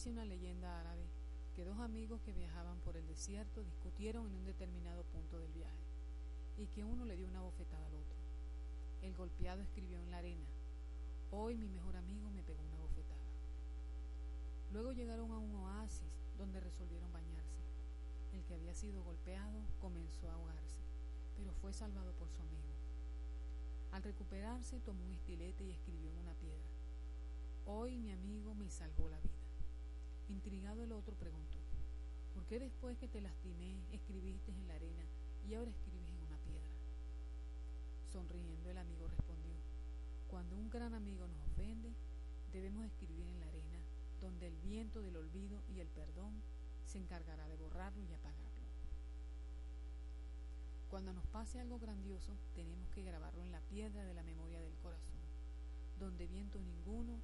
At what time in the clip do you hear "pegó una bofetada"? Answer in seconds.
12.42-13.20